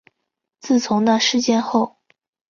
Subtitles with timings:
[0.59, 1.97] 自从那事件后